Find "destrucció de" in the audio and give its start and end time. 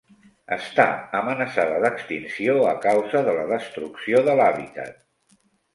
3.55-4.39